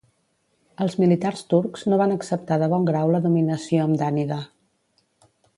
[0.85, 4.43] Els militars turcs no van acceptar de bon grau la dominació hamdànida.